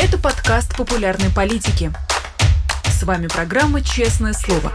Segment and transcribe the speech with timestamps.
[0.00, 1.90] Это подкаст популярной политики.
[2.84, 4.72] С вами программа «Честное слово».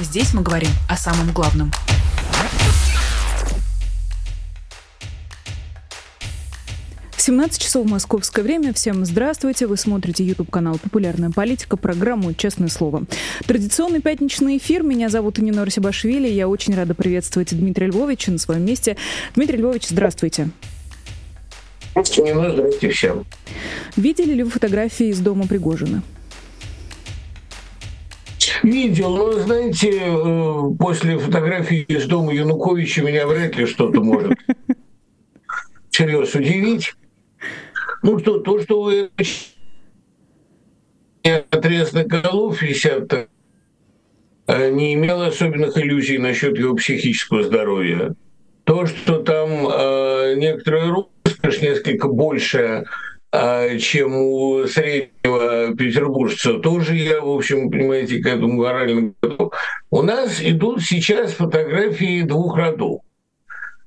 [0.00, 1.70] Здесь мы говорим о самом главном.
[7.16, 8.74] Семнадцать часов московское время.
[8.74, 9.68] Всем здравствуйте.
[9.68, 13.04] Вы смотрите YouTube-канал «Популярная политика», программу «Честное слово».
[13.46, 14.82] Традиционный пятничный эфир.
[14.82, 16.26] Меня зовут Нина Росибашвили.
[16.26, 18.96] Я очень рада приветствовать Дмитрия Львовича на своем месте.
[19.36, 20.48] Дмитрий Львович, здравствуйте.
[20.48, 20.77] Здравствуйте,
[22.18, 22.52] Нина.
[22.52, 23.24] Здравствуйте всем.
[23.96, 26.02] Видели ли вы фотографии из дома Пригожина?
[28.62, 34.36] Видел, но, знаете, э, после фотографии из дома Януковича меня вряд ли что-то может
[35.90, 36.94] всерьез удивить.
[38.02, 39.10] Ну что, то, что вы
[41.50, 43.28] отрезанных голов висят,
[44.46, 48.14] э, не имело особенных иллюзий насчет его психического здоровья.
[48.64, 50.90] То, что там э, некоторые
[51.48, 52.84] роскошь несколько больше
[53.30, 59.52] а, чем у среднего петербуржца, тоже я, в общем, понимаете, к этому морально готов.
[59.90, 63.02] У нас идут сейчас фотографии двух родов.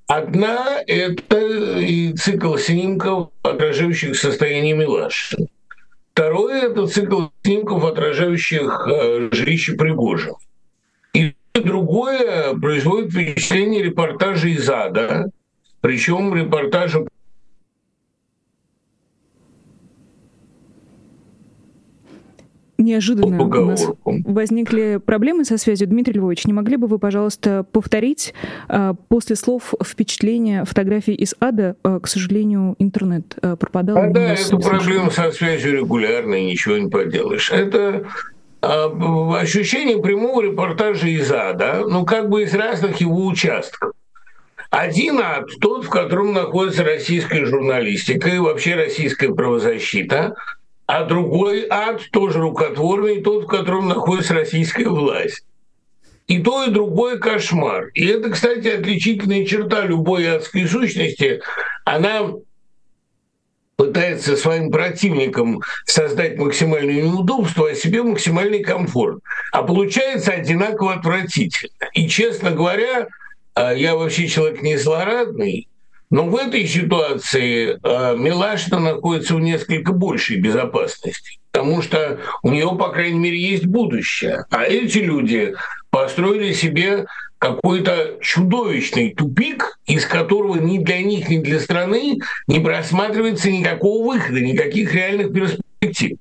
[0.07, 1.37] Одна– это
[1.79, 5.47] и цикл снимков, отражающих состояние Милашина.
[6.13, 10.35] Второе– это цикл снимков, отражающих э, жилище Пригожина.
[11.13, 15.31] И другое производит впечатление репортажа из ада,
[15.79, 17.05] причем репортажа
[22.81, 25.87] Неожиданно у нас возникли проблемы со связью.
[25.87, 28.33] Дмитрий Львович, не могли бы вы, пожалуйста, повторить
[28.67, 31.75] а, после слов впечатления фотографий из ада?
[31.83, 33.97] А, к сожалению, интернет а, пропадал.
[33.97, 37.51] А, да, эту проблему со связью регулярно, ничего не поделаешь.
[37.51, 38.07] Это
[38.61, 43.93] а, ощущение прямого репортажа из ада, ну как бы из разных его участков.
[44.71, 50.35] Один ад, тот, в котором находится российская журналистика и вообще российская правозащита–
[50.93, 55.45] а другой ад, тоже рукотворный, тот, в котором находится российская власть.
[56.27, 57.91] И то, и другой кошмар.
[57.93, 61.41] И это, кстати, отличительная черта любой адской сущности.
[61.85, 62.33] Она
[63.77, 69.19] пытается своим противникам создать максимальное неудобство, а себе максимальный комфорт.
[69.53, 71.87] А получается одинаково отвратительно.
[71.93, 73.07] И, честно говоря,
[73.53, 75.69] а, я вообще человек не злорадный,
[76.11, 82.67] но в этой ситуации э, Милашина находится в несколько большей безопасности, потому что у нее,
[82.77, 84.43] по крайней мере, есть будущее.
[84.51, 85.55] А эти люди
[85.89, 87.05] построили себе
[87.39, 94.41] какой-то чудовищный тупик, из которого ни для них, ни для страны не просматривается никакого выхода,
[94.41, 96.17] никаких реальных перспектив.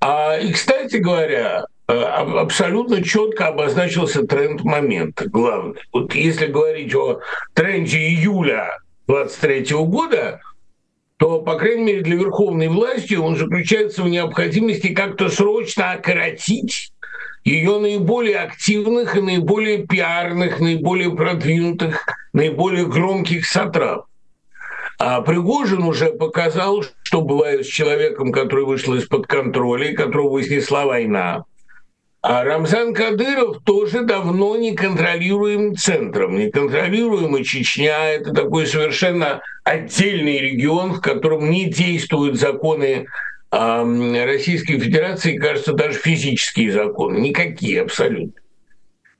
[0.00, 5.78] А, и, кстати говоря, э, абсолютно четко обозначился тренд момента, главный.
[5.92, 7.20] Вот если говорить о
[7.52, 8.78] тренде июля
[9.10, 10.40] 23 года,
[11.16, 16.92] то, по крайней мере, для верховной власти он заключается в необходимости как-то срочно окоротить
[17.44, 24.06] ее наиболее активных и наиболее пиарных, наиболее продвинутых, наиболее громких сатрап.
[25.00, 31.46] А Пригожин уже показал, что бывает с человеком, который вышел из-под контроля, которого снесла война.
[32.22, 36.38] А Рамзан Кадыров тоже давно не контролируем центром.
[36.38, 43.06] Неконтролируемая Чечня– это такой совершенно отдельный регион, в котором не действуют законы
[43.50, 47.18] э, Российской Федерации, кажется, даже физические законы.
[47.20, 48.38] Никакие абсолютно.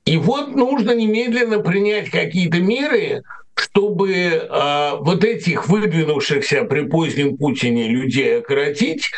[0.05, 3.23] И вот нужно немедленно принять какие-то меры,
[3.55, 9.09] чтобы э, вот этих выдвинувшихся при позднем Путине людей окоротить,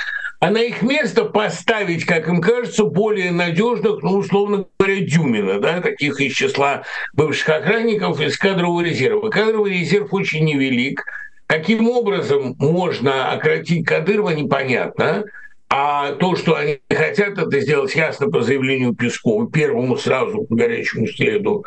[0.44, 5.80] а на их место поставить, как им кажется, более надежных, ну, условно говоря, Дюмина, да,
[5.80, 6.84] таких из числа
[7.14, 9.30] бывших охранников из кадрового резерва.
[9.30, 11.06] Кадровый резерв очень невелик.
[11.48, 15.24] Каким образом можно ократить Кадырова, непонятно.
[15.70, 21.08] А то, что они хотят это сделать ясно по заявлению Пескова, первому сразу по горячему
[21.08, 21.64] следу.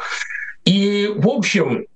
[0.66, 1.86] И, в общем,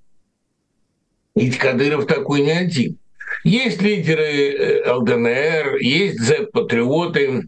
[1.35, 2.97] ведь Кадыров такой не один.
[3.43, 7.47] Есть лидеры э, ЛДНР, есть Z-патриоты,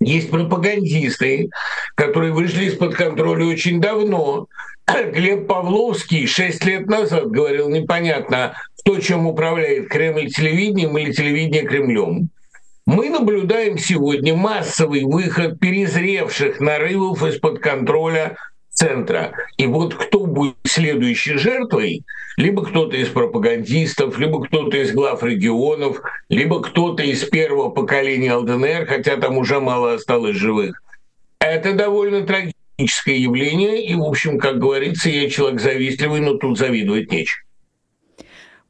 [0.00, 1.50] есть пропагандисты,
[1.94, 4.46] которые вышли из-под контроля очень давно.
[5.12, 12.30] Глеб Павловский шесть лет назад говорил непонятно, кто чем управляет, Кремль телевидением или телевидение Кремлем.
[12.86, 18.36] Мы наблюдаем сегодня массовый выход перезревших нарывов из-под контроля
[18.80, 19.32] центра.
[19.58, 22.02] И вот кто будет следующей жертвой,
[22.38, 26.00] либо кто-то из пропагандистов, либо кто-то из глав регионов,
[26.30, 30.82] либо кто-то из первого поколения ЛДНР, хотя там уже мало осталось живых.
[31.40, 37.12] Это довольно трагическое явление, и, в общем, как говорится, я человек завистливый, но тут завидовать
[37.12, 37.44] нечего.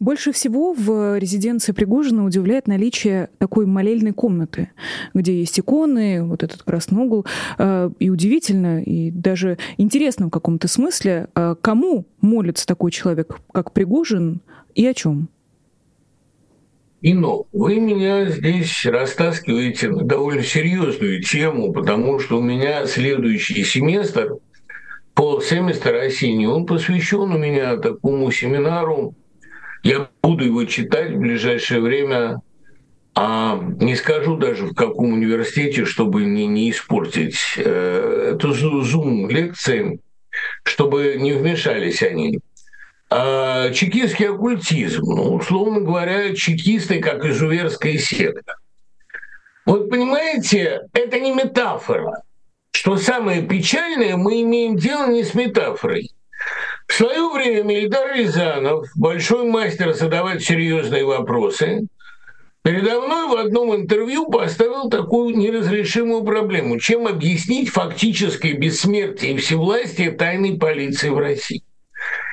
[0.01, 4.71] Больше всего в резиденции Пригожина удивляет наличие такой молельной комнаты,
[5.13, 7.27] где есть иконы, вот этот красный угол.
[7.59, 13.73] Э, и удивительно, и даже интересно в каком-то смысле, э, кому молится такой человек, как
[13.73, 14.41] Пригожин,
[14.75, 15.29] и о чем?
[17.03, 24.37] Ино, вы меня здесь растаскиваете на довольно серьезную тему, потому что у меня следующий семестр,
[25.13, 29.15] полсеместра осенний, он посвящен у меня такому семинару
[29.83, 32.41] я буду его читать в ближайшее время,
[33.15, 40.01] а не скажу даже в каком университете, чтобы не, не испортить э, эту зум-лекции,
[40.65, 42.41] чтобы не вмешались они.
[43.13, 48.55] А чекистский оккультизм, ну, условно говоря, чекисты как изуверская секта.
[49.67, 52.23] Вот понимаете, это не метафора.
[52.71, 56.11] Что самое печальное, мы имеем дело не с метафорой.
[56.91, 61.87] В свое время Ильдар Рязанов, большой мастер задавать серьезные вопросы,
[62.65, 66.81] передо мной в одном интервью поставил такую неразрешимую проблему.
[66.81, 71.63] Чем объяснить фактическое бессмертие и всевластие тайной полиции в России?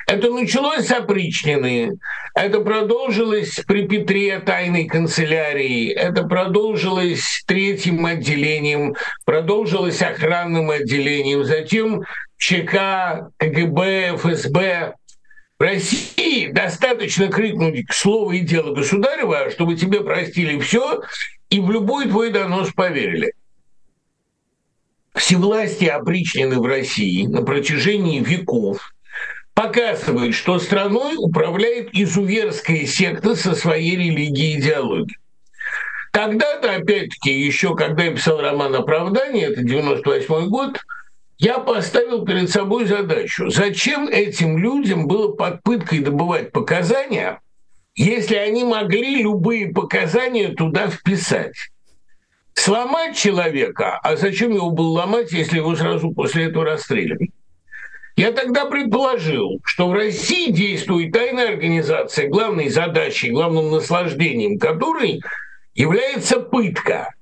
[0.08, 1.92] Это началось с опричнины,
[2.34, 12.04] это продолжилось при Петре тайной канцелярии, это продолжилось третьим отделением, продолжилось охранным отделением, затем
[12.38, 14.94] ЧК, КГБ, ФСБ.
[15.58, 21.02] В России достаточно крикнуть слово и дело государева, чтобы тебе простили все
[21.50, 23.34] и в любой твой донос поверили.
[25.14, 28.94] Всевластие опричнины в России на протяжении веков
[29.52, 35.18] показывает, что страной управляет изуверская секта со своей религией и идеологией.
[36.12, 40.80] Когда-то, опять-таки, еще когда я писал роман «Оправдание», это 98 год,
[41.38, 47.40] я поставил перед собой задачу, зачем этим людям было под пыткой добывать показания,
[47.94, 51.54] если они могли любые показания туда вписать.
[52.54, 57.30] Сломать человека, а зачем его было ломать, если его сразу после этого расстреляли?
[58.16, 65.22] Я тогда предположил, что в России действует тайная организация, главной задачей, главным наслаждением которой
[65.74, 67.14] является пытка–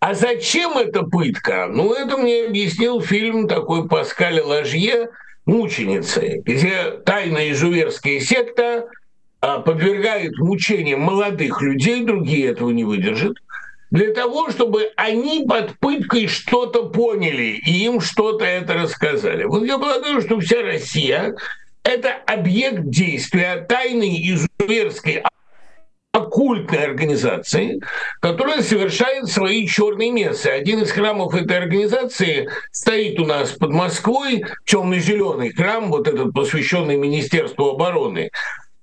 [0.00, 1.66] а зачем эта пытка?
[1.68, 5.10] Ну, это мне объяснил фильм такой Паскаля Ложье
[5.44, 8.88] «Мученицы», где тайная изуверская секта
[9.40, 13.36] а, подвергает мучениям молодых людей, другие этого не выдержат,
[13.90, 19.44] для того, чтобы они под пыткой что-то поняли и им что-то это рассказали.
[19.44, 21.34] Вот я полагаю, что вся Россия–
[21.82, 25.22] это объект действия тайной изуверской
[26.18, 27.80] оккультной организации,
[28.20, 30.46] которая совершает свои черные мессы.
[30.46, 36.96] Один из храмов этой организации стоит у нас под Москвой, темно-зеленый храм, вот этот посвященный
[36.96, 38.30] Министерству обороны.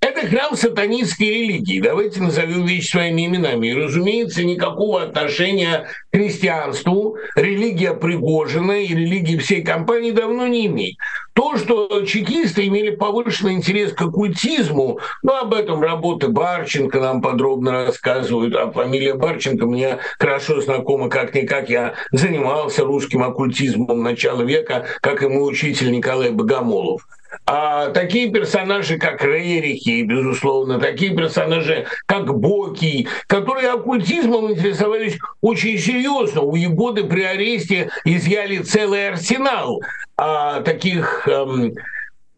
[0.08, 1.80] Это храм сатанинской религии.
[1.80, 3.66] Давайте назовем вещи своими именами.
[3.66, 10.94] И, разумеется, никакого отношения к христианству религия Пригожина и религии всей компании давно не имеет.
[11.34, 17.72] То, что чекисты имели повышенный интерес к оккультизму, ну, об этом работы Барченко нам подробно
[17.84, 25.24] рассказывают, а фамилия Барченко мне хорошо знакома, как-никак я занимался русским оккультизмом начала века, как
[25.24, 27.02] и мой учитель Николай Богомолов.
[27.44, 36.40] А такие персонажи, как Рерихи, безусловно, такие персонажи, как Боки, которые оккультизмом интересовались очень серьезно.
[36.40, 39.80] У Егоды при аресте изъяли целый арсенал
[40.16, 41.74] а, таких эм,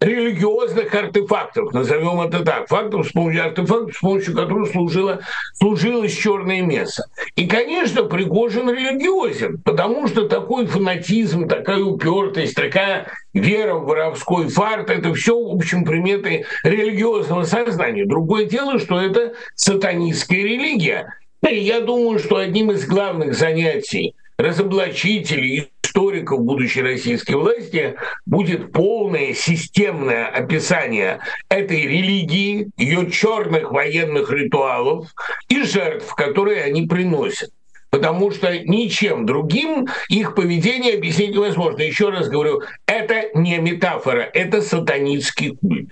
[0.00, 5.20] религиозных артефактов, назовем это так, фактов с помощью артефактов, с помощью которых служило,
[5.54, 7.04] служилось черное мясо.
[7.38, 14.90] И, конечно, Пригожин религиозен, потому что такой фанатизм, такая упертость, такая вера в воровской фарт,
[14.90, 18.06] это все, в общем, приметы религиозного сознания.
[18.06, 21.14] Другое дело, что это сатанистская религия.
[21.48, 27.94] И я думаю, что одним из главных занятий разоблачителей, историков будущей российской власти
[28.26, 35.08] будет полное системное описание этой религии, ее черных военных ритуалов
[35.48, 37.50] и жертв, которые они приносят
[37.90, 41.80] потому что ничем другим их поведение объяснить невозможно.
[41.80, 45.88] Еще раз говорю, это не метафора, это сатанинский культ.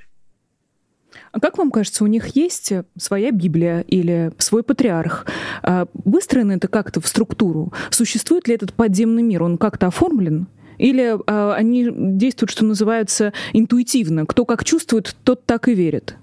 [1.36, 5.26] А как вам кажется, у них есть своя Библия или свой патриарх?
[5.62, 7.74] А выстроено это как-то в структуру?
[7.90, 9.42] Существует ли этот подземный мир?
[9.42, 10.46] Он как-то оформлен?
[10.78, 14.24] Или а, они действуют, что называется, интуитивно?
[14.24, 16.16] Кто как чувствует, тот так и верит?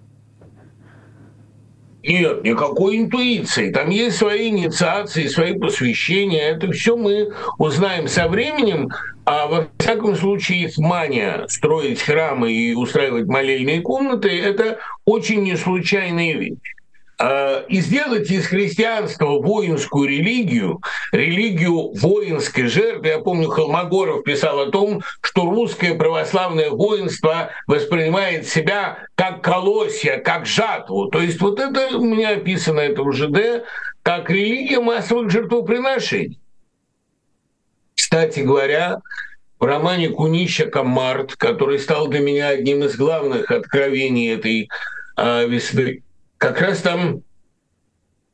[2.04, 3.72] Нет, никакой интуиции.
[3.72, 6.50] Там есть свои инициации, свои посвящения.
[6.50, 8.90] Это все мы узнаем со временем.
[9.26, 16.34] А во всяком случае их мания строить храмы и устраивать молельные комнаты– это очень неслучайная
[16.34, 16.76] вещь.
[17.26, 20.82] А, и сделать из христианства воинскую религию,
[21.14, 23.08] религию воинской жертвы.
[23.08, 30.46] Я помню, Холмогоров писал о том, что русское православное воинство воспринимает себя как колосья, как
[30.46, 31.08] жатву.
[31.08, 33.64] То есть вот это у меня описано, это в ЖД,
[34.02, 36.42] как религия массовых жертвоприношений.
[37.96, 39.00] Кстати говоря,
[39.60, 44.68] в романе Кунища «Март», который стал для меня одним из главных откровений этой
[45.16, 46.03] э, весны,
[46.44, 47.22] как раз там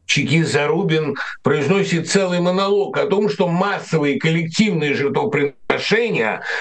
[0.08, 5.56] Чекист Зарубин произносит целый монолог о том, что массовые коллективные жертвоприношения–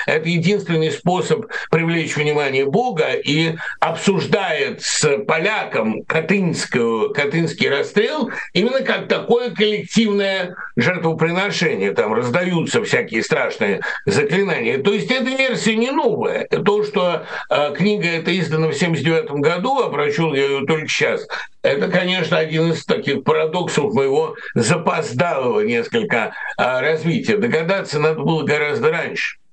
[0.06, 9.50] это единственный способ привлечь внимание Бога и обсуждает с поляком Катынский расстрел именно как такое
[9.50, 11.92] коллективное жертвоприношение.
[11.92, 14.78] Там раздаются всякие страшные заклинания.
[14.78, 16.46] То есть эта версия не новая.
[16.46, 21.26] То, что э, книга эта издана в 1979 году, а я ее только сейчас,
[21.62, 27.36] это, конечно, один из таких парадоксов моего запоздалого несколько а, развития.
[27.36, 28.97] Догадаться надо было гораздо раньше.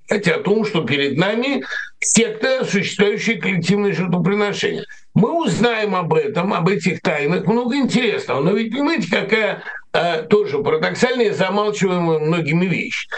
[0.08, 1.64] Хотя о том, что перед нами
[1.98, 4.84] секта, осуществляющая коллективное жертвоприношение.
[5.14, 8.40] Мы узнаем об этом, об этих тайнах много интересного.
[8.40, 9.62] Но ведь понимаете, какая
[9.92, 13.08] э, тоже парадоксальная, замалчиваемая многими вещь.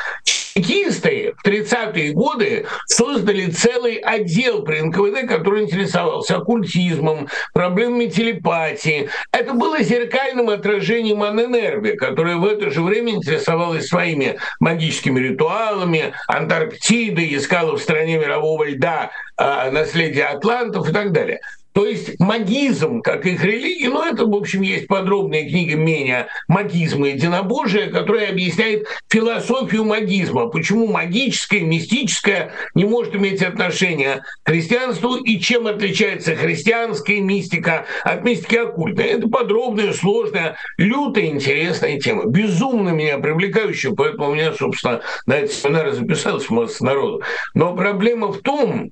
[0.59, 9.09] Чекисты в 30-е годы создали целый отдел при НКВД, который интересовался оккультизмом, проблемами телепатии.
[9.31, 17.37] Это было зеркальным отражением Анненербе, которая в это же время интересовалась своими магическими ритуалами, Антарктидой,
[17.37, 21.41] искала в стране мирового льда э, наследие атлантов и так далее.
[21.79, 27.05] То есть магизм, как их религия, ну это, в общем, есть подробная книга Меня «Магизм
[27.05, 35.19] и единобожие», которая объясняет философию магизма, почему магическое, мистическое не может иметь отношения к христианству
[35.19, 39.05] и чем отличается христианская мистика от мистики оккультной.
[39.05, 45.53] Это подробная, сложная, лютая, интересная тема, безумно меня привлекающая, поэтому у меня, собственно, на этот
[45.53, 47.23] семинар записалась масса народу.
[47.55, 48.91] Но проблема в том,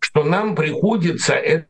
[0.00, 1.64] что нам приходится это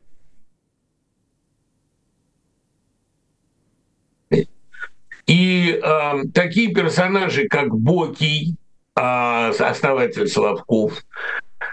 [5.26, 8.56] И э, такие персонажи, как Бокий,
[8.96, 11.02] э, основатель Соловков,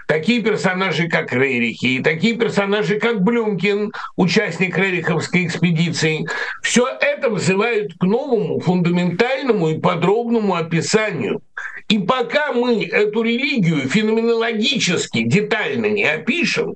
[0.06, 6.26] такие персонажи, как Рерихи, и такие персонажи, как Блюмкин, участник Рериховской экспедиции,
[6.62, 11.42] все это вызывает к новому, фундаментальному и подробному описанию.
[11.88, 16.74] И пока мы эту религию феноменологически, детально не опишем,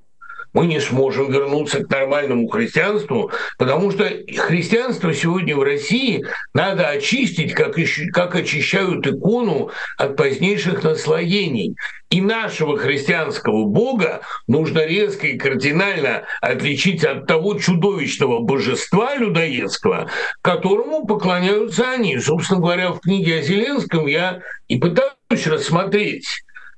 [0.52, 4.04] мы не сможем вернуться к нормальному христианству, потому что
[4.36, 7.76] христианство сегодня в России надо очистить, как,
[8.12, 11.74] как очищают икону от позднейших наслоений.
[12.10, 20.10] И нашего христианского Бога нужно резко и кардинально отличить от того чудовищного божества людоедского,
[20.42, 22.18] которому поклоняются они.
[22.18, 26.26] Собственно говоря, в книге о Зеленском я и пытаюсь рассмотреть,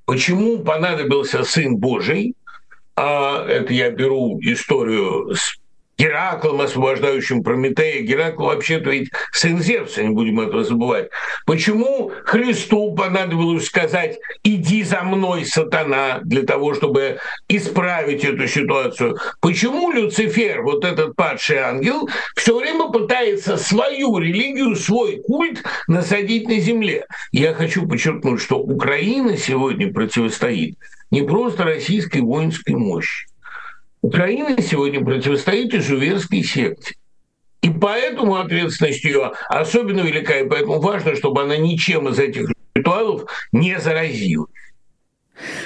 [0.05, 2.37] почему понадобился Сын Божий,
[2.97, 5.59] а это я беру историю с
[5.97, 8.03] Гераклом, освобождающим Прометея.
[8.03, 11.11] Геракл вообще-то ведь сын Зевса, не будем этого забывать.
[11.47, 19.19] Почему Христу понадобилось сказать «иди за мной, сатана», для того, чтобы исправить эту ситуацию?
[19.41, 26.59] Почему Люцифер, вот этот падший ангел, все время пытается свою религию, свой культ насадить на
[26.59, 27.07] земле?
[27.31, 30.77] Я хочу подчеркнуть, что Украина сегодня противостоит
[31.15, 33.29] не просто российской воинской мощи.
[34.03, 36.97] Украина сегодня противостоит изуверской секте.
[37.63, 43.31] И поэтому ответственность ее особенно велика, и поэтому важно, чтобы она ничем из этих ритуалов
[43.53, 44.51] не заразилась.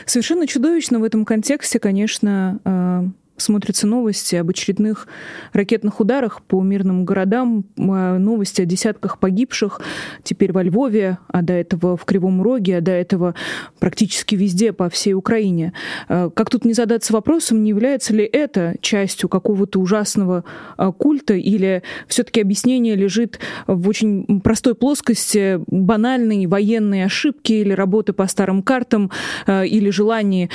[0.04, 3.02] Совершенно чудовищно в этом контексте, конечно, э,
[3.38, 5.06] смотрятся новости об очередных
[5.52, 9.80] ракетных ударах по мирным городам, а, новости о десятках погибших
[10.22, 13.34] теперь во Львове, а до этого в Кривом Роге, а до этого
[13.78, 15.72] практически везде по всей Украине.
[16.08, 20.44] А, как тут не задаться вопросом, не является ли это частью какого-то ужасного
[20.76, 28.12] а, культа или все-таки объяснение лежит в очень простой плоскости банальной военной ошибки или работы
[28.12, 29.10] по старым картам
[29.46, 30.50] или желании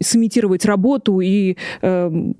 [0.00, 1.56] сымитировать работу и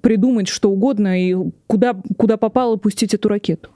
[0.00, 3.69] придумать что угодно и куда, куда попало пустить эту ракету.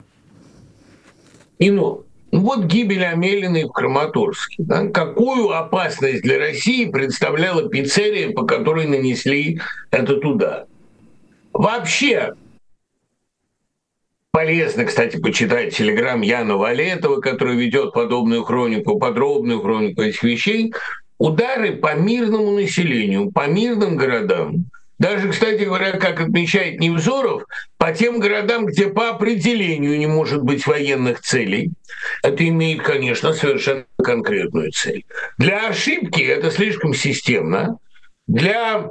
[1.59, 4.63] И ну, вот гибель Амелиной в Краматорске.
[4.63, 4.87] Да?
[4.87, 9.59] Какую опасность для России представляла пиццерия, по которой нанесли
[9.91, 10.65] этот удар?
[11.53, 12.33] Вообще,
[14.37, 20.73] Полезно, кстати, почитать телеграм Яна Валетова, который ведет подобную хронику, подробную хронику этих вещей.
[21.17, 24.65] Удары по мирному населению, по мирным городам,
[24.99, 27.43] даже, кстати говоря, как отмечает Невзоров,
[27.77, 31.71] по тем городам, где по определению не может быть военных целей,
[32.23, 35.05] это имеет, конечно, совершенно конкретную цель.
[35.37, 37.77] Для ошибки это слишком системно.
[38.25, 38.89] Для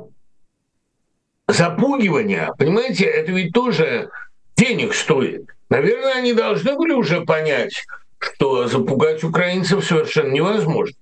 [1.49, 4.11] запугивания, понимаете, это ведь тоже
[4.57, 5.51] денег стоит.
[5.69, 7.85] Наверное, они должны были уже понять,
[8.19, 10.97] что запугать украинцев совершенно невозможно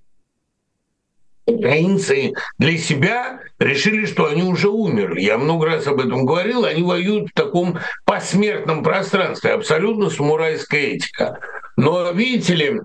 [1.47, 5.21] украинцы для себя решили, что они уже умерли.
[5.21, 6.65] Я много раз об этом говорил.
[6.65, 9.53] Они воюют в таком посмертном пространстве.
[9.53, 11.39] Абсолютно самурайская этика.
[11.77, 12.81] Но, видите ли,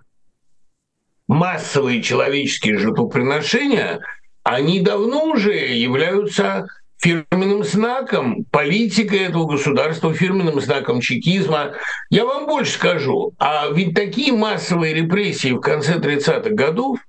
[1.28, 4.02] массовые человеческие жертвоприношения,
[4.44, 11.74] они давно уже являются фирменным знаком политика этого государства, фирменным знаком чекизма.
[12.10, 17.00] Я вам больше скажу, а ведь такие массовые репрессии в конце 30-х годов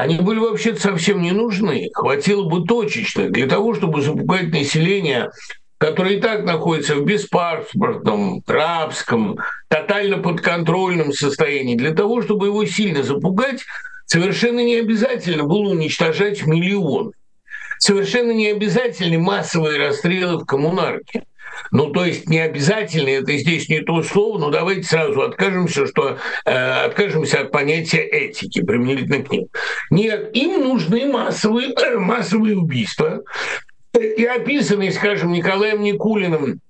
[0.00, 1.90] они были вообще совсем не нужны.
[1.92, 5.30] Хватило бы точечно для того, чтобы запугать население,
[5.76, 9.38] которое и так находится в беспаспортном, рабском,
[9.68, 11.76] тотально подконтрольном состоянии.
[11.76, 13.64] Для того, чтобы его сильно запугать,
[14.06, 17.12] совершенно не обязательно было уничтожать миллион.
[17.78, 21.24] Совершенно не обязательны массовые расстрелы в коммунарке.
[21.70, 26.18] Ну, то есть не обязательно, это здесь не то слово, но давайте сразу откажемся, что
[26.44, 29.46] э, откажемся от понятия этики применительно к ним.
[29.90, 33.22] Нет, им нужны массовые, э, массовые убийства.
[33.92, 36.60] И описанные, скажем, Николаем Никулиным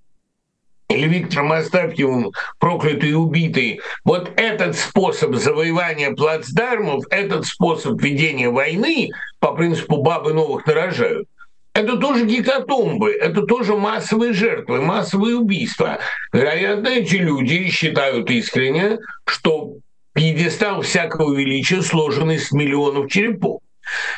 [0.90, 9.10] или Виктором Остапьевым, проклятый и убитый, вот этот способ завоевания плацдармов, этот способ ведения войны
[9.38, 11.28] по принципу «бабы новых нарожают»,
[11.72, 15.98] это тоже гекатомбы, это тоже массовые жертвы, массовые убийства.
[16.32, 19.76] Вероятно, эти люди считают искренне, что
[20.12, 23.60] пьедестал всякого величия сложен из миллионов черепов.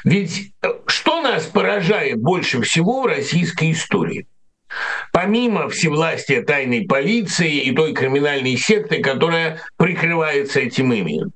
[0.05, 4.27] Ведь э, что нас поражает больше всего в российской истории?
[5.13, 11.33] Помимо всевластия тайной полиции и той криминальной секты, которая прикрывается этим именем,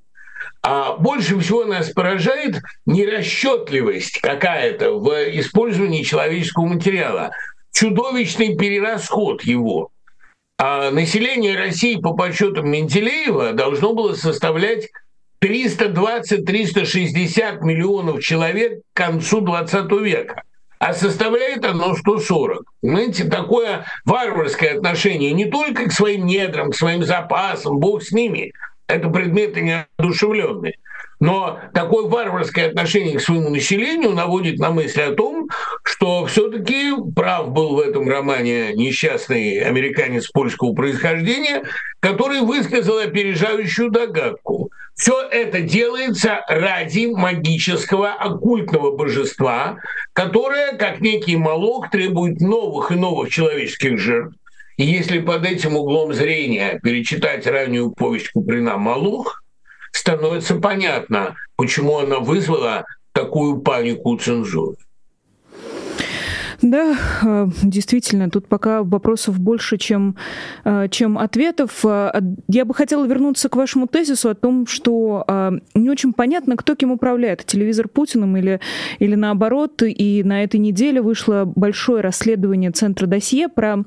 [0.62, 7.30] а больше всего нас поражает нерасчетливость какая-то в использовании человеческого материала,
[7.72, 9.90] чудовищный перерасход его.
[10.58, 14.88] А население России по подсчетам Менделеева должно было составлять
[15.44, 20.42] 320-360 миллионов человек к концу 20 века.
[20.78, 22.62] А составляет оно 140.
[22.80, 28.52] Понимаете, такое варварское отношение не только к своим недрам, к своим запасам, бог с ними–
[28.88, 30.74] это предметы неодушевленные.
[31.18, 35.48] Но такое варварское отношение к своему населению наводит на мысль о том,
[35.82, 41.62] что все-таки прав был в этом романе несчастный американец польского происхождения,
[42.00, 44.70] который высказал опережающую догадку.
[44.94, 49.78] Все это делается ради магического оккультного божества,
[50.12, 54.36] которое, как некий молок, требует новых и новых человеческих жертв
[54.76, 59.42] и если под этим углом зрения перечитать раннюю повесть Куприна «Малух»,
[59.92, 64.76] становится понятно, почему она вызвала такую панику цензуры.
[66.62, 70.16] Да, э, действительно, тут пока вопросов больше, чем,
[70.64, 71.84] э, чем ответов.
[71.84, 72.12] Э,
[72.48, 75.24] я бы хотела вернуться к вашему тезису о том, что
[75.74, 78.60] не очень понятно, кто кем управляет, телевизор Путиным или,
[78.98, 79.82] или наоборот.
[79.82, 83.84] И на этой неделе вышло большое расследование Центра досье про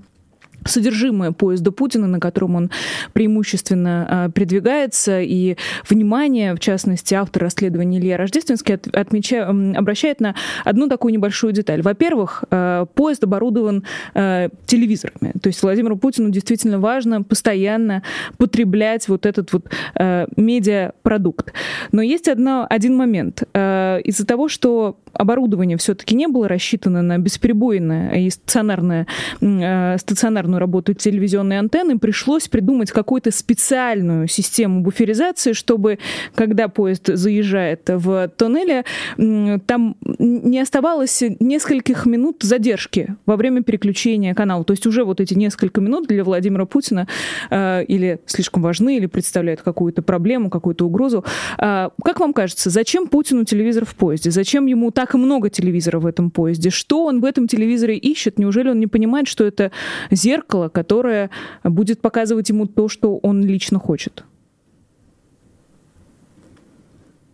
[0.66, 2.72] содержимое поезда Путина, на котором он
[3.14, 5.56] преимущественно а, передвигается, и
[5.88, 11.82] внимание, в частности, автор расследования Илья Рождественский от, отмеча, обращает на одну такую небольшую деталь.
[11.82, 18.04] Во-первых, а, поезд оборудован а, телевизорами, то есть Владимиру Путину действительно важно постоянно
[18.38, 21.54] потреблять вот этот вот а, медиапродукт.
[21.92, 23.44] Но есть одно, один момент.
[23.54, 29.08] А, из-за того, что оборудование все-таки не было рассчитано на бесперебойное и стационарное,
[29.42, 36.00] а, стационарное регулярную работу телевизионной антенны, пришлось придумать какую-то специальную систему буферизации, чтобы,
[36.36, 38.84] когда поезд заезжает в тоннеле,
[39.18, 44.64] там не оставалось нескольких минут задержки во время переключения канала.
[44.64, 47.08] То есть уже вот эти несколько минут для Владимира Путина
[47.50, 51.24] э, или слишком важны, или представляют какую-то проблему, какую-то угрозу.
[51.58, 54.32] Э, как вам кажется, зачем Путину телевизор в поезде?
[54.32, 56.70] Зачем ему так много телевизора в этом поезде?
[56.70, 58.40] Что он в этом телевизоре ищет?
[58.40, 59.72] Неужели он не понимает, что это
[60.12, 61.30] зеркало зеркало, которое
[61.64, 64.24] будет показывать ему то, что он лично хочет?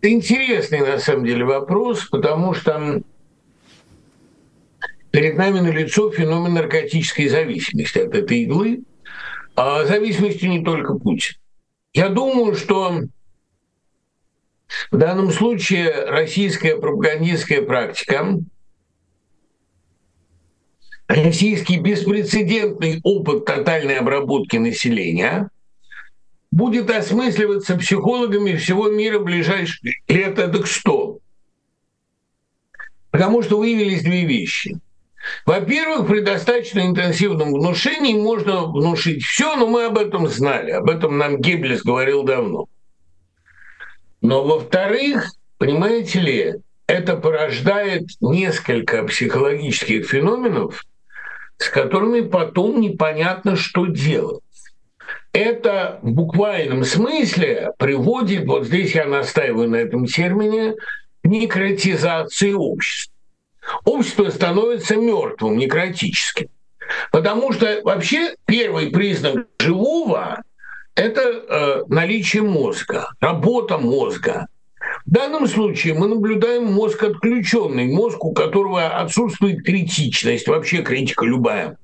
[0.02, 3.02] Интересный на самом деле вопрос, потому что
[5.10, 8.82] перед нами налицо феномен наркотической зависимости от этой иглы.
[9.58, 11.36] а, зависимостью не только Путин.
[11.94, 13.04] Я думаю, что
[14.90, 18.38] в данном случае российская пропагандистская практика,
[21.08, 25.50] российский беспрецедентный опыт тотальной обработки населения
[26.50, 31.18] будет осмысливаться психологами всего мира в ближайшие лет это что?
[33.10, 34.78] Потому что выявились две вещи.
[35.44, 40.70] Во-первых, при достаточно интенсивном внушении можно внушить все, но мы об этом знали.
[40.70, 42.68] Об этом нам Геббельс говорил давно.
[44.20, 46.54] Но во-вторых, понимаете ли,
[46.86, 50.84] это порождает несколько психологических феноменов,
[51.58, 54.42] с которыми потом непонятно, что делать.
[55.32, 60.74] Это в буквальном смысле приводит, вот здесь я настаиваю на этом термине,
[61.22, 63.16] к некротизации общества
[63.84, 66.48] общество становится мертвым, некротическим.
[67.10, 70.42] Потому что вообще первый признак живого–
[70.94, 74.46] это э, наличие мозга, работа мозга.
[75.06, 81.78] В данном случае мы наблюдаем мозг отключенный, мозг, у которого отсутствует критичность, вообще критика любая.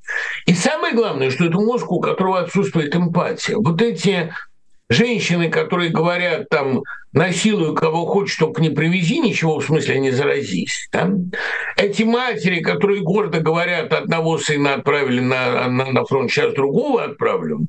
[0.47, 3.57] И самое главное, что это мозг, у которого отсутствует эмпатия.
[3.57, 4.33] Вот эти
[4.91, 10.89] женщины, которые говорят там насилуй кого хочешь, только не привези, ничего в смысле не заразись.
[10.93, 11.11] Да?
[11.77, 17.67] Эти матери, которые гордо говорят, одного сына отправили на, на, на фронт, сейчас другого отправлю.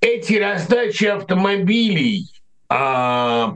[0.00, 2.28] Эти раздачи автомобилей
[2.68, 3.54] а,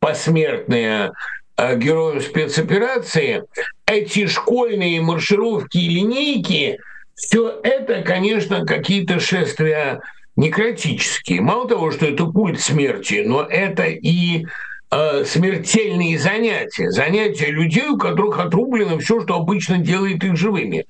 [0.00, 1.12] посмертные
[1.56, 3.44] а, героям спецоперации,
[3.86, 6.78] эти школьные маршировки и линейки,
[7.14, 10.00] все это, конечно, какие-то шествия
[10.36, 11.40] некротические.
[11.40, 14.46] Мало того, что это культ смерти, но это и
[14.90, 16.90] э, смертельные занятия.
[16.90, 20.86] Занятия людей, у которых отрублено все, что обычно делает их живыми.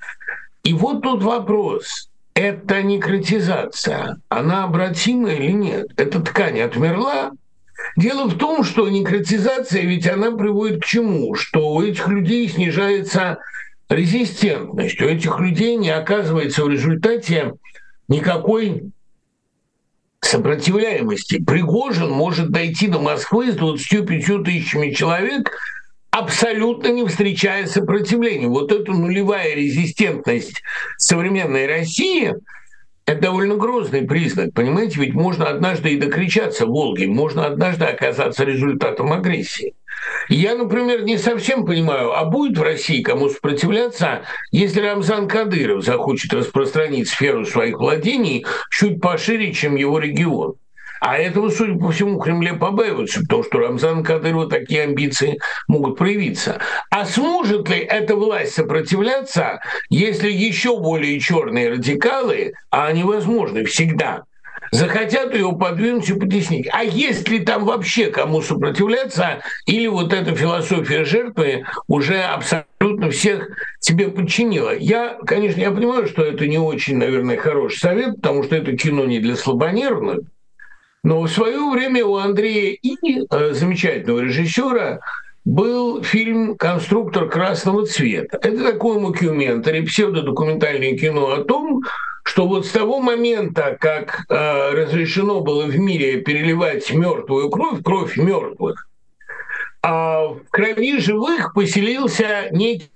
[0.64, 2.10] И вот тут вопрос.
[2.34, 4.18] Это некротизация.
[4.28, 5.86] Она обратима или нет?
[5.96, 7.32] Эта ткань отмерла?
[7.96, 11.34] Дело в том, что некротизация, ведь она приводит к чему?
[11.34, 13.38] Что у этих людей снижается
[13.88, 15.00] резистентность.
[15.00, 17.54] У этих людей не оказывается в результате
[18.08, 18.92] никакой
[20.20, 21.42] сопротивляемости.
[21.42, 25.56] Пригожин может дойти до Москвы с 25 тысячами человек,
[26.10, 28.48] абсолютно не встречая сопротивления.
[28.48, 30.62] Вот эта нулевая резистентность
[30.98, 32.34] современной России–
[33.08, 35.00] это довольно грозный признак, понимаете?
[35.00, 39.74] Ведь можно однажды и докричаться в Волге, можно однажды оказаться результатом агрессии.
[40.28, 46.34] Я, например, не совсем понимаю, а будет в России кому сопротивляться, если Рамзан Кадыров захочет
[46.34, 50.56] распространить сферу своих владений чуть пошире, чем его регион.
[51.00, 55.98] А этого, судя по всему, в Кремле побаиваются, потому что Рамзан Кадырова такие амбиции могут
[55.98, 56.60] проявиться.
[56.90, 64.24] А сможет ли эта власть сопротивляться, если еще более черные радикалы, а они возможны всегда,
[64.70, 66.68] захотят ее подвинуть и потеснить.
[66.72, 73.48] А есть ли там вообще кому сопротивляться, или вот эта философия жертвы уже абсолютно всех
[73.80, 74.76] себе подчинила?
[74.76, 79.04] Я, конечно, я понимаю, что это не очень, наверное, хороший совет, потому что это кино
[79.04, 80.20] не для слабонервных,
[81.02, 82.96] но в свое время у Андрея И,
[83.30, 85.00] э, замечательного режиссера,
[85.44, 88.38] был фильм «Конструктор красного цвета».
[88.42, 91.82] Это такой мокюментари, псевдодокументальное кино о том,
[92.24, 98.16] что вот с того момента, как э, разрешено было в мире переливать мертвую кровь, кровь
[98.18, 98.86] мертвых,
[99.82, 102.90] а в крови живых поселился некий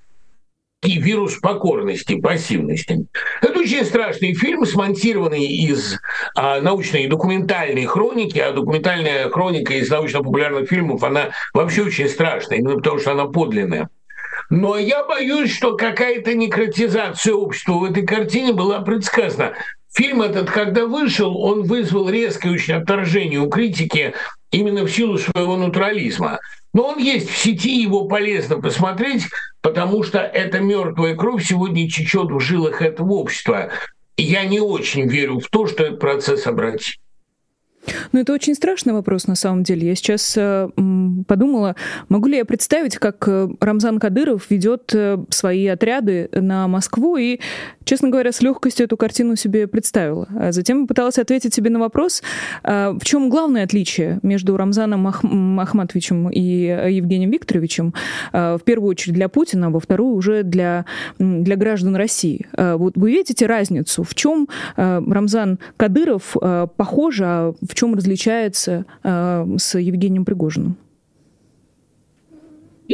[0.83, 3.07] вирус покорности, пассивности.
[3.41, 5.99] Это очень страшный фильм, смонтированный из
[6.35, 12.59] а, научной и документальной хроники, а документальная хроника из научно-популярных фильмов, она вообще очень страшная,
[12.59, 13.89] именно потому что она подлинная.
[14.51, 19.55] Но я боюсь, что какая-то некротизация общества в этой картине была предсказана.
[19.95, 24.15] Фильм этот, когда вышел, он вызвал резкое очень отторжение у критики
[24.51, 26.41] именно в силу своего натурализма.
[26.73, 29.25] Но он есть в сети, его полезно посмотреть,
[29.61, 33.71] потому что эта мертвая кровь сегодня течет в жилах этого общества.
[34.17, 37.02] Я не очень верю в то, что этот процесс обратим.
[38.13, 39.89] Ну, это очень страшный вопрос, на самом деле.
[39.89, 40.69] Я сейчас э,
[41.27, 41.77] подумала,
[42.09, 47.41] могу ли я представить, как э, Рамзан Кадыров ведет э, свои отряды на Москву и,
[47.85, 50.29] честно говоря, с легкостью эту картину себе представила.
[50.39, 52.23] А затем пыталась ответить себе на вопрос,
[52.63, 57.95] э, в чем главное отличие между Рамзаном Ах Ахматовичем и Евгением Викторовичем,
[58.33, 60.85] э, в первую очередь для Путина, а во вторую уже для,
[61.19, 62.47] для граждан России.
[62.57, 64.03] Э, вот вы видите разницу?
[64.03, 70.77] В чем э, Рамзан Кадыров э, похож, а в чем различается э, с Евгением Пригожиным?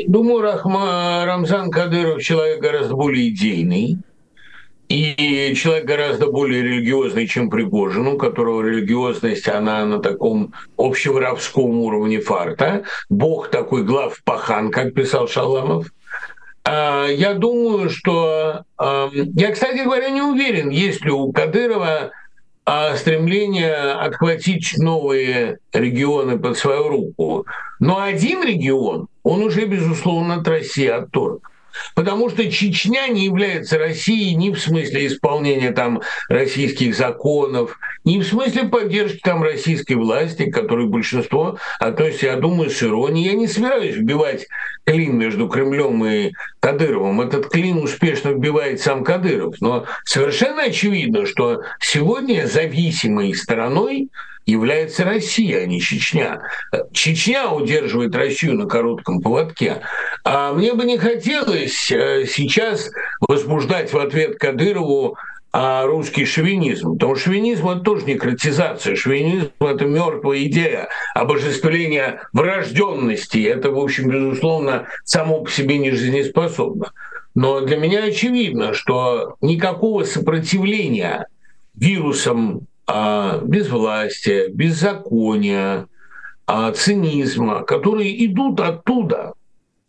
[0.06, 3.98] Думаю, Рахма, Рамзан Кадыров человек гораздо более идейный.
[4.88, 12.20] и человек гораздо более религиозный, чем Пригожин, у которого религиозность, она на таком общеворовском уровне
[12.20, 12.84] фарта.
[13.10, 15.92] Бог такой глав пахан, как писал Шаламов.
[16.64, 18.62] А, я думаю, что...
[19.12, 22.12] Я, кстати говоря, не уверен, есть ли у Кадырова
[22.70, 27.46] а, стремление отхватить новые регионы под свою руку.
[27.80, 31.37] Но один регион, он уже, безусловно, от России отторг.
[31.94, 38.24] Потому что Чечня не является Россией ни в смысле исполнения там российских законов, ни в
[38.24, 43.30] смысле поддержки там российской власти, к которой большинство относится, я думаю, с иронией.
[43.30, 44.46] Я не собираюсь вбивать
[44.84, 47.20] клин между Кремлем и Кадыровым.
[47.20, 49.56] Этот клин успешно вбивает сам Кадыров.
[49.60, 54.08] Но совершенно очевидно, что сегодня зависимой стороной
[54.48, 56.40] является Россия, а не Чечня.
[56.92, 59.82] Чечня удерживает Россию на коротком поводке.
[60.24, 65.16] А мне бы не хотелось э, сейчас возбуждать в ответ Кадырову
[65.50, 66.94] а русский шовинизм.
[66.94, 68.96] Потому что шовинизм– это тоже некротизация.
[68.96, 73.38] Шовинизм– это мертвая идея обожествления врожденности.
[73.38, 76.92] Это, в общем, безусловно, само по себе не жизнеспособно.
[77.34, 81.26] Но для меня очевидно, что никакого сопротивления
[81.74, 85.86] вирусам а, безвластия, беззакония,
[86.46, 89.34] а, цинизма, которые идут оттуда,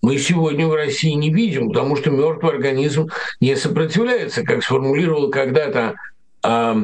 [0.01, 3.07] мы сегодня в России не видим, потому что мертвый организм
[3.39, 5.95] не сопротивляется, как сформулировал когда-то
[6.43, 6.77] а,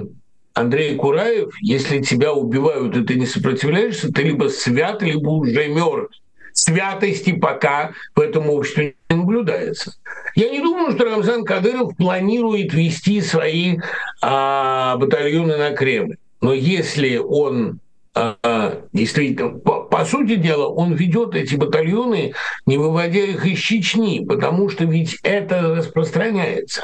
[0.53, 6.21] Андрей Кураев, если тебя убивают и ты не сопротивляешься, ты либо свят, либо уже мертв.
[6.55, 9.93] Святости пока в этом обществе не наблюдается.
[10.35, 13.79] Я не думаю, что Рамзан Кадыров планирует вести свои
[14.21, 16.15] а, батальоны на Кремль.
[16.39, 17.81] Но если он
[18.13, 22.33] а, а, действительно, по, по сути дела, он ведет эти батальоны,
[22.65, 26.83] не выводя их из Чечни, потому что ведь это распространяется.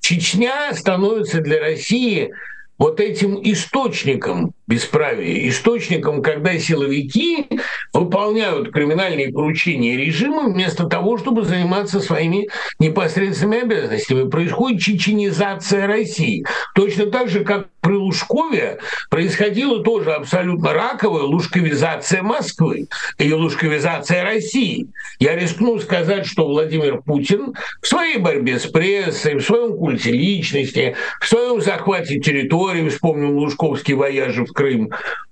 [0.00, 2.30] Чечня становится для России
[2.78, 7.48] вот этим источником бесправия, источником, когда силовики
[7.92, 14.28] выполняют криминальные поручения режима вместо того, чтобы заниматься своими непосредственными обязанностями.
[14.28, 16.44] Происходит чеченизация России.
[16.74, 22.88] Точно так же, как при Лужкове происходила тоже абсолютно раковая лужковизация Москвы
[23.18, 24.88] и лужковизация России.
[25.20, 30.96] Я рискну сказать, что Владимир Путин в своей борьбе с прессой, в своем культе личности,
[31.20, 34.90] в своем захвате территории, вспомнил Лужковский вояжи в Крым,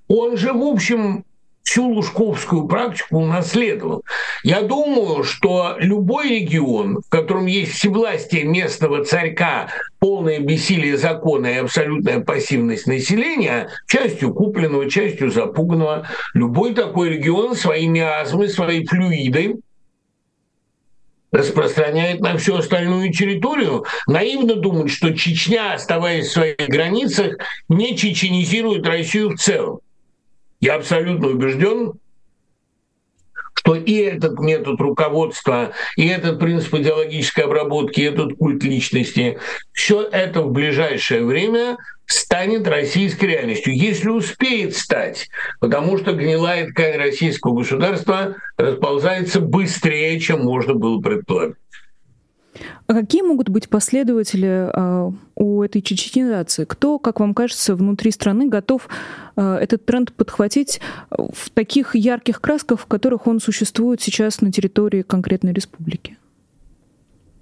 [0.08, 1.24] он же, в общем,
[1.66, 4.04] всю лужковскую практику унаследовал.
[4.44, 9.68] Я думаю, что любой регион, в котором есть всевластие местного царька,
[9.98, 17.98] полное бессилие закона и абсолютная пассивность населения, частью купленного, частью запуганного, любой такой регион своими
[17.98, 19.56] миазмы, своей флюидой
[21.36, 23.84] распространяет на всю остальную территорию.
[24.06, 27.36] Наивно думать, что Чечня, оставаясь в своих границах,
[27.68, 29.80] не чеченизирует Россию в целом.
[30.60, 31.92] Я абсолютно убежден,
[33.66, 39.38] что и этот метод руководства, и этот принцип идеологической обработки, и этот культ личности,
[39.72, 41.76] все это в ближайшее время
[42.06, 50.44] станет российской реальностью, если успеет стать, потому что гнилая ткань российского государства расползается быстрее, чем
[50.44, 51.56] можно было предполагать.
[52.86, 56.64] А какие могут быть последователи э, у этой чеченизации?
[56.64, 58.88] Кто, как вам кажется, внутри страны готов
[59.36, 65.02] э, этот тренд подхватить в таких ярких красках, в которых он существует сейчас на территории
[65.02, 66.16] конкретной республики?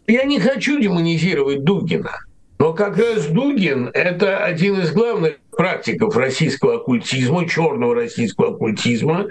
[0.06, 2.10] Я не хочу демонизировать Дугина,
[2.58, 9.26] но как раз Дугин– это один из главных практиков российского оккультизма, черного российского оккультизма.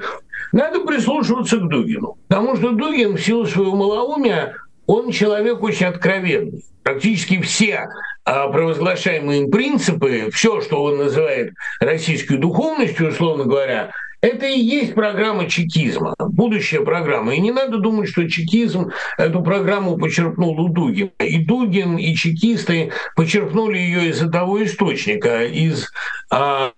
[0.51, 6.63] Надо прислушиваться к Дугину, потому что Дугин в силу своего малоумия он человек очень откровенный.
[6.83, 7.87] Практически все
[8.25, 13.91] а, провозглашаемые им принципы, все, что он называет российской духовностью, условно говоря,
[14.21, 17.35] это и есть программа чекизма, будущая программа.
[17.35, 21.11] И не надо думать, что чекизм эту программу почерпнул у Дугина.
[21.19, 25.91] И Дугин, и чекисты почерпнули ее из одного источника, из
[26.29, 26.71] а,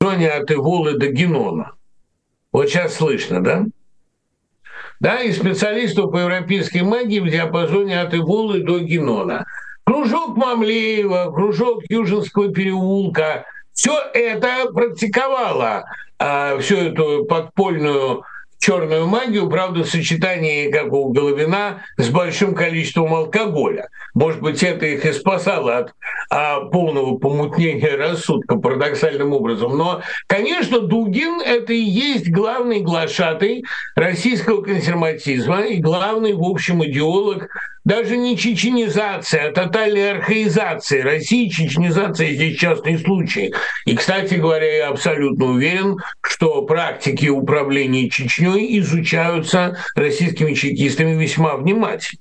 [0.00, 1.72] от Иголы до Генона.
[2.52, 3.64] Вот сейчас слышно, да?
[5.00, 9.46] Да, и специалистов по европейской магии в диапазоне от Иволы до Генона.
[9.84, 15.84] Кружок Мамлеева, кружок Южинского переулка, все это практиковало
[16.18, 18.22] а, всю эту подпольную
[18.62, 23.88] черную магию, правда, в сочетании, как у Головина, с большим количеством алкоголя.
[24.14, 25.94] Может быть, это их и спасало от
[26.30, 29.76] а, полного помутнения рассудка парадоксальным образом.
[29.76, 33.64] Но, конечно, Дугин— это и есть главный глашатый
[33.96, 37.48] российского консерватизма и главный, в общем, идеолог
[37.84, 41.48] даже не чеченизация, а тотальная архаизация России.
[41.48, 43.52] Чеченизация здесь частный случай.
[43.86, 52.20] И, кстати говоря, я абсолютно уверен, что практики управления Чечней изучаются российскими чекистами весьма внимательно.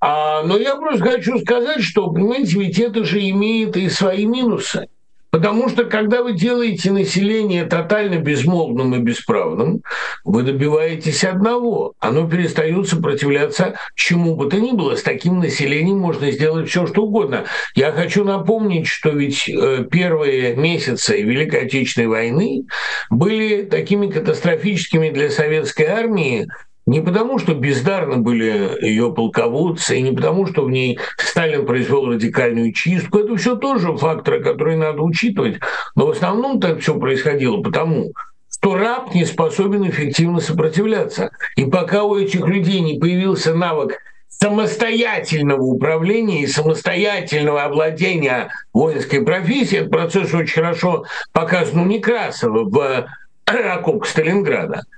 [0.00, 4.88] А, но я просто хочу сказать, что, понимаете, ведь это же имеет и свои минусы.
[5.34, 9.82] Потому что когда вы делаете население тотально безмолвным и бесправным,
[10.22, 11.94] вы добиваетесь одного.
[11.98, 14.94] Оно перестает сопротивляться чему бы то ни было.
[14.94, 17.46] С таким населением можно сделать все, что угодно.
[17.74, 22.66] Я хочу напомнить, что ведь э, первые месяцы Великой Отечественной войны
[23.10, 26.46] были такими катастрофическими для советской армии,
[26.86, 32.06] не потому, что бездарно были ее полководцы, и не потому, что в ней Сталин произвел
[32.06, 33.18] радикальную чистку.
[33.18, 35.60] Это все тоже факторы, которые надо учитывать.
[35.94, 38.12] Но в основном так все происходило потому,
[38.50, 41.30] что раб не способен эффективно сопротивляться.
[41.56, 49.80] И пока у этих людей не появился навык самостоятельного управления и самостоятельного овладения воинской профессией,
[49.80, 53.06] этот процесс очень хорошо показан у Некрасова в
[53.46, 54.82] окопках Сталинграда–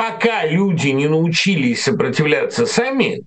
[0.00, 3.24] пока люди не научились сопротивляться сами,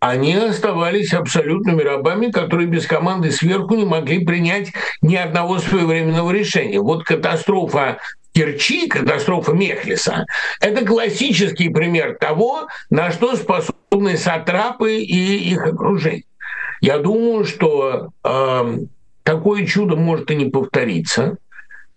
[0.00, 6.80] они оставались абсолютными рабами, которые без команды сверху не могли принять ни одного своевременного решения.
[6.80, 7.98] Вот катастрофа
[8.32, 10.24] Керчи, катастрофа Мехлиса,
[10.62, 16.24] это классический пример того, на что способны сатрапы и их окружение.
[16.80, 18.78] Я думаю, что э,
[19.24, 21.36] такое чудо может и не повториться.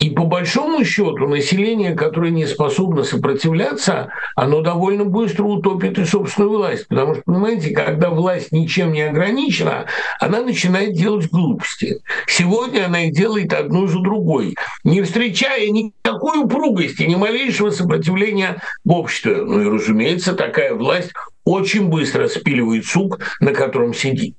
[0.01, 6.57] И по большому счету население, которое не способно сопротивляться, оно довольно быстро утопит и собственную
[6.57, 6.87] власть.
[6.87, 9.85] Потому что, понимаете, когда власть ничем не ограничена,
[10.19, 12.01] она начинает делать глупости.
[12.25, 18.91] Сегодня она их делает одну за другой, не встречая никакой упругости, ни малейшего сопротивления в
[18.93, 19.35] обществе.
[19.35, 21.11] Ну и, разумеется, такая власть
[21.43, 24.35] очень быстро спиливает сук, на котором сидит.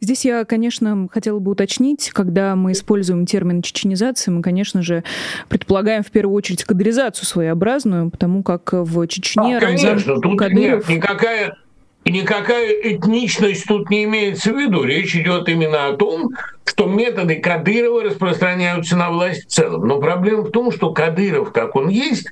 [0.00, 5.02] Здесь я, конечно, хотела бы уточнить, когда мы используем термин чеченизация, мы, конечно же,
[5.48, 10.88] предполагаем в первую очередь кадризацию своеобразную, потому как в Чечне а, конечно, тут Кадыров...
[10.88, 11.56] нет никакая
[12.04, 14.84] никакая этничность тут не имеется в виду.
[14.84, 16.30] Речь идет именно о том,
[16.68, 19.86] что методы Кадырова распространяются на власть в целом.
[19.86, 22.28] Но проблема в том, что Кадыров, как он есть,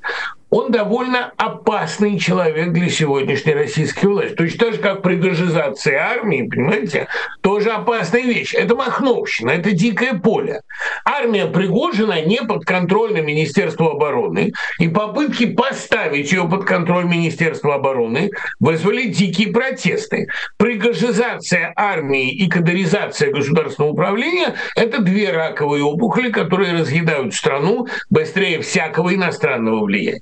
[0.51, 4.35] он довольно опасный человек для сегодняшней российской власти.
[4.35, 7.09] Точно так же, как пригожизация армии, понимаете,
[7.41, 8.55] тоже опасная вещь.
[8.55, 10.61] Это махновщина, это дикое поле.
[11.05, 19.09] Армия Пригожина не подконтрольна Министерству обороны, и попытки поставить ее под контроль Министерства обороны вызвали
[19.09, 20.29] дикие протесты.
[20.59, 24.26] Пригожизация армии и кадоризация государственного управления–
[24.75, 30.21] это две раковые опухоли, которые разъедают страну быстрее всякого иностранного влияния.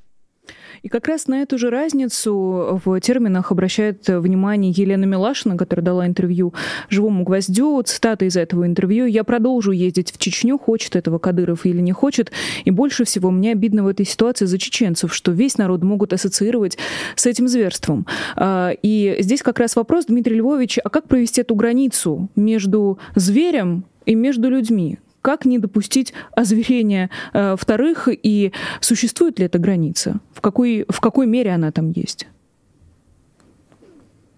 [0.85, 6.07] И как раз на эту же разницу в терминах обращает внимание Елена Милашина, которая дала
[6.07, 6.53] интервью
[6.91, 7.83] «Живому гвоздю».
[7.83, 9.07] Цитата из этого интервью.
[9.07, 12.33] «Я продолжу ездить в Чечню, хочет этого Кадыров или не хочет.
[12.67, 16.77] И больше всего мне обидно в этой ситуации за чеченцев, что весь народ могут ассоциировать
[17.17, 18.07] с этим зверством».
[18.37, 23.87] А, и здесь как раз вопрос, Дмитрий Львович, а как провести эту границу между зверем
[24.05, 24.99] и между людьми?
[25.25, 30.21] Как не допустить озверения э, вторых и существует ли эта граница?
[30.35, 32.27] В какой, в какой мере она там есть?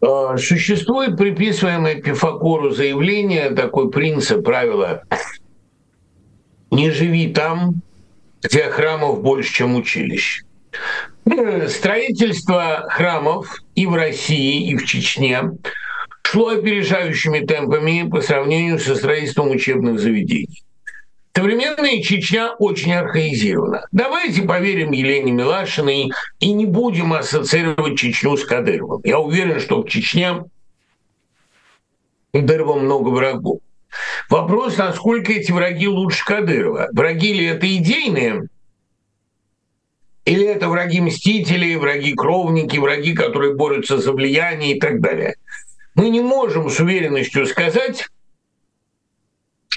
[0.00, 5.02] А, существует приписываемое Пифакору заявление, такой принцип, правило
[6.70, 7.82] «не живи там,
[8.40, 10.44] где храмов больше, чем училищ».
[11.66, 15.50] Строительство храмов и в России, и в Чечне
[16.22, 20.62] шло опережающими темпами по сравнению со строительством учебных заведений.
[21.36, 23.86] Современная Чечня очень архаизирована.
[23.92, 29.02] Давайте поверим Елене Милашиной и не будем ассоциировать Чечню с Кадыровым.
[29.04, 30.44] Я уверен, что в Чечне
[32.32, 33.60] у Кадырова много врагов.
[34.30, 36.88] Вопрос, насколько эти враги лучше Кадырова.
[36.92, 38.48] Враги ли это идейные?
[40.24, 45.34] Или это враги мстители, враги кровники, враги, которые борются за влияние и так далее.
[45.94, 48.08] Мы не можем с уверенностью сказать,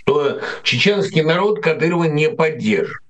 [0.02, 3.04] что чеченский народ Кадырова не поддерживает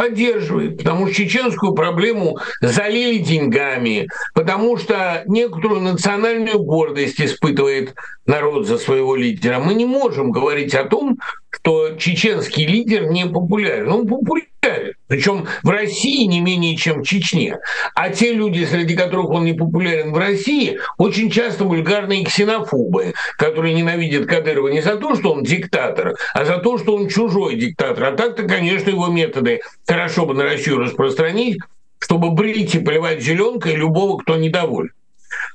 [0.00, 7.94] поддерживает, потому что чеченскую проблему залили деньгами, потому что некоторую национальную гордость испытывает
[8.24, 9.58] народ за своего лидера.
[9.58, 11.18] Мы не можем говорить о том,
[11.50, 13.90] что чеченский лидер не популярен.
[13.90, 14.94] Он популярен.
[15.08, 17.58] Причем в России не менее, чем в Чечне.
[17.94, 23.74] А те люди, среди которых он не популярен в России, очень часто вульгарные ксенофобы, которые
[23.74, 28.04] ненавидят Кадырова не за то, что он диктатор, а за то, что он чужой диктатор.
[28.04, 31.58] А так-то, конечно, его методы хорошо бы на Россию распространить,
[31.98, 34.92] чтобы брить и поливать зеленкой любого, кто недоволен.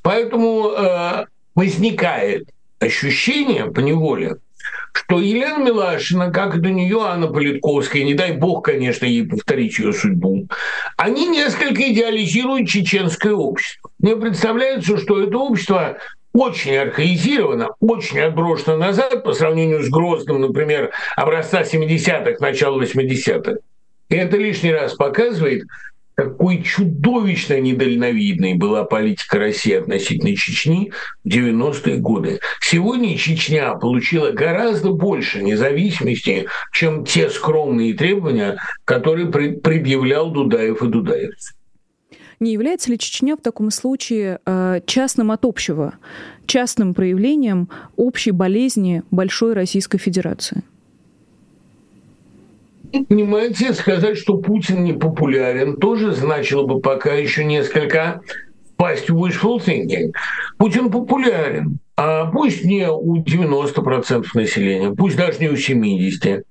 [0.03, 4.37] Поэтому э, возникает ощущение по неволе,
[4.93, 9.77] что Елена Милашина, как и до нее Анна Политковская, не дай бог, конечно, ей повторить
[9.77, 10.47] ее судьбу,
[10.97, 13.91] они несколько идеализируют чеченское общество.
[13.99, 15.97] Мне представляется, что это общество
[16.33, 23.57] очень архаизировано, очень отброшено назад по сравнению с Грозным, например, образца 70-х, начала 80-х.
[24.09, 25.63] И это лишний раз показывает,
[26.15, 30.91] какой чудовищно недальновидной была политика России относительно Чечни
[31.23, 32.39] в 90-е годы.
[32.61, 41.53] Сегодня Чечня получила гораздо больше независимости, чем те скромные требования, которые предъявлял Дудаев и Дудаевцы.
[42.39, 45.95] Не является ли Чечня в таком случае э, частным от общего,
[46.45, 50.63] частным проявлением общей болезни большой Российской Федерации?
[52.91, 58.21] Понимаете, сказать, что Путин не популярен, тоже значило бы пока еще несколько
[58.77, 60.11] пасть в wishful thinking.
[60.57, 66.43] Путин популярен, а пусть не у 90% населения, пусть даже не у 70%,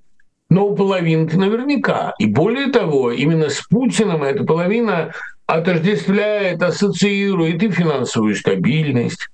[0.49, 2.13] но у половинки наверняка.
[2.19, 5.13] И более того, именно с Путиным эта половина
[5.45, 9.27] отождествляет, ассоциирует и финансовую стабильность,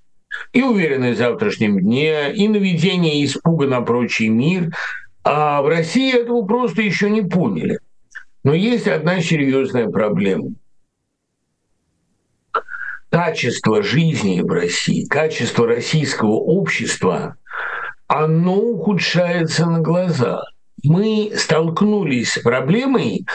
[0.54, 4.72] и уверенность в завтрашнем дне, и наведение испуга на прочий мир–
[5.24, 7.80] а в России этого просто еще не поняли.
[8.44, 10.52] Но есть одна серьезная проблема.
[13.10, 17.36] Качество жизни в России, качество российского общества,
[18.08, 20.44] оно ухудшается на глазах.
[20.84, 23.26] Мы столкнулись с проблемой,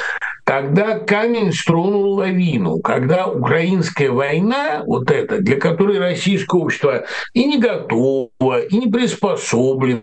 [0.44, 7.58] когда камень стронул лавину, когда украинская война, вот эта, для которой российское общество и не
[7.58, 10.02] готово, и не приспособлено,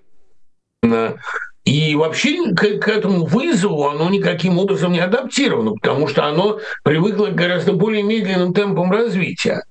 [1.65, 7.27] и вообще к, к этому вызову оно никаким образом не адаптировано, потому что оно привыкло
[7.27, 9.63] к гораздо более медленным темпам развития.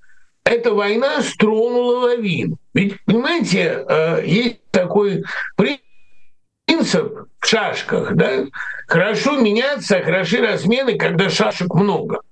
[0.44, 2.56] Эта война стронула лавину.
[2.74, 5.22] Ведь, понимаете, э, есть такой
[5.56, 8.46] принцип в шашках, да?
[8.88, 12.20] Хорошо меняться, хороши размены, когда шашек много–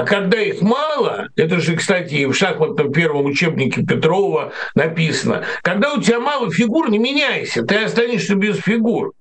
[0.00, 5.92] а когда их мало, это же, кстати, и в шахматном первом учебнике Петрова написано, когда
[5.92, 9.12] у тебя мало фигур, не меняйся, ты останешься без фигур.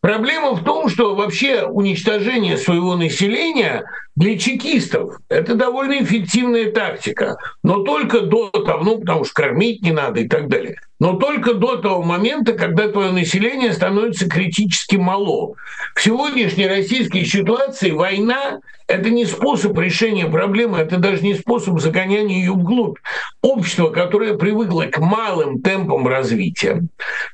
[0.00, 3.84] Проблема в том, что вообще уничтожение своего населения
[4.16, 9.92] для чекистов это довольно эффективная тактика, но только до того, ну, потому что кормить не
[9.92, 15.54] надо и так далее, но только до того момента, когда твое население становится критически мало.
[15.94, 22.38] В сегодняшней российской ситуации война это не способ решения проблемы, это даже не способ загоняния
[22.38, 22.98] ее вглубь.
[23.42, 26.82] Общество, которое привыкло к малым темпам развития,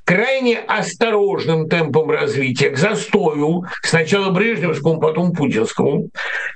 [0.04, 6.08] крайне осторожным темпам развития, к застою, сначала Брежневскому, потом Путинскому,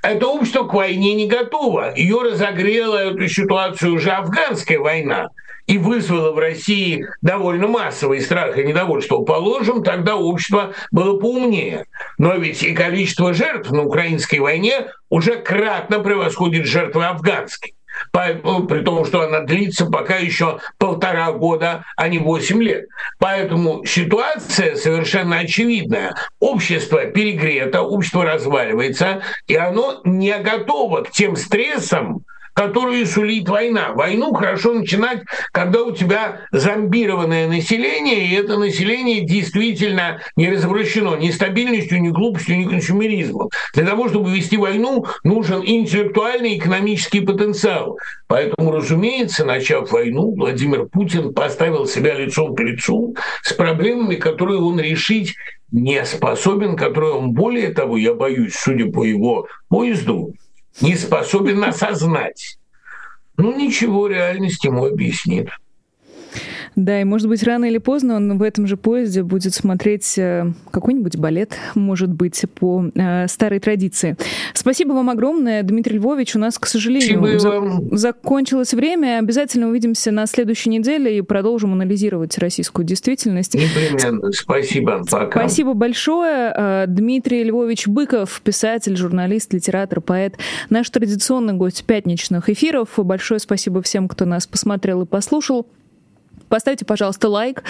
[0.03, 1.95] это общество к войне не готово.
[1.95, 5.29] Ее разогрела эту ситуацию уже афганская война
[5.67, 9.19] и вызвала в России довольно массовый страх и недовольство.
[9.23, 11.87] Положим, тогда общество было поумнее.
[12.19, 17.75] Но ведь и количество жертв на украинской войне уже кратно превосходит жертвы афганской.
[18.13, 22.87] Поэтому, при том, что она длится пока еще полтора года, а не восемь лет.
[23.19, 26.15] Поэтому ситуация совершенно очевидная.
[26.39, 32.21] Общество перегрето, общество разваливается, и оно не готово к тем стрессам,
[32.57, 33.93] которую сулит война.
[33.93, 35.21] Войну хорошо начинать,
[35.53, 42.59] когда у тебя зомбированное население, и это население действительно не развращено ни стабильностью, ни глупостью,
[42.59, 43.51] ни консюмеризмом.
[43.75, 47.99] Для того, чтобы вести войну, нужен интеллектуальный экономический потенциал.
[48.27, 54.81] Поэтому, разумеется, начав войну, Владимир Путин поставил себя лицом к лицу с проблемами, которые он
[54.81, 55.35] решить
[55.73, 60.33] не способен, которые он, более того, я боюсь, судя по его поезду,
[60.81, 62.59] не способен осознать.
[63.37, 65.49] Ну, ничего, реальность ему объяснит.
[66.77, 70.53] Да, и может быть рано или поздно он в этом же поезде будет смотреть э,
[70.71, 74.17] какой-нибудь балет, может быть, по э, старой традиции.
[74.53, 76.37] Спасибо вам огромное, Дмитрий Львович.
[76.37, 79.21] У нас, к сожалению, за- закончилось время.
[79.21, 83.55] Обязательно увидимся на следующей неделе и продолжим анализировать российскую действительность.
[83.55, 84.31] Непременно.
[84.33, 85.03] Спасибо.
[85.11, 85.41] Пока.
[85.41, 86.53] Спасибо большое.
[86.55, 90.35] Э, Дмитрий Львович Быков, писатель, журналист, литератор, поэт.
[90.69, 92.91] Наш традиционный гость пятничных эфиров.
[92.99, 95.67] Большое спасибо всем, кто нас посмотрел и послушал.
[96.49, 97.65] Поставьте, пожалуйста, лайк.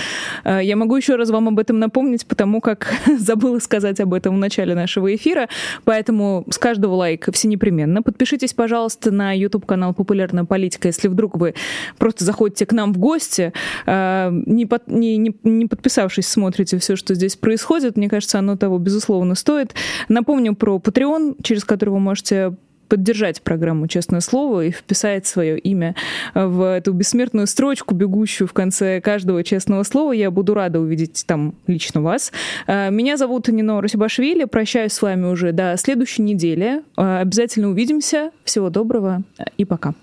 [0.45, 4.37] Э, я могу еще раз вам об этом напомнить, потому как забыла сказать об этом
[4.37, 5.49] в начале нашего эфира.
[5.85, 8.03] Поэтому с каждого лайка все непременно.
[8.03, 11.55] Подпишитесь, пожалуйста, на YouTube-канал «Популярная политика», если вдруг вы
[11.99, 13.53] просто заходите к нам в гости,
[13.87, 17.97] э, не, под, не, не, не подписавшись, смотрите все, что здесь происходит.
[17.97, 19.75] Мне кажется, оно того, безусловно, стоит.
[20.09, 22.57] Напомню про Patreon, через который вы можете
[22.89, 25.95] поддержать программу «Честное слово» и вписать свое имя
[26.35, 30.13] в эту бессмертную строчку, бегущую в конце каждого честного слова.
[30.13, 32.33] Я буду рада увидеть там лично вас.
[32.67, 34.45] А, меня зовут Нино Росибашвили.
[34.45, 36.83] Прощаюсь с вами уже до следующей недели.
[36.97, 38.31] А, обязательно увидимся.
[38.45, 39.23] Всего доброго
[39.57, 39.95] и пока.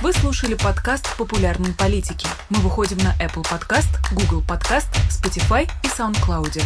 [0.00, 2.28] Вы слушали подкаст «Популярные политики».
[2.50, 6.62] Мы выходим на Apple Podcast, Google Podcast, Spotify и SoundCloud.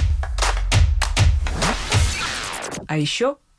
[2.87, 3.37] А еще